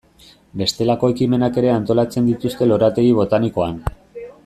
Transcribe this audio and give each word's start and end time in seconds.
Bestelako 0.61 1.09
ekimenak 1.15 1.59
ere 1.63 1.71
antolatzen 1.75 2.31
dituzte 2.33 2.69
lorategi 2.73 3.13
botanikoan. 3.23 3.79